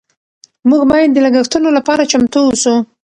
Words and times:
موږ 0.69 0.81
باید 0.91 1.09
د 1.13 1.17
لګښتونو 1.25 1.69
لپاره 1.77 2.09
چمتو 2.11 2.39
اوسو. 2.45 2.75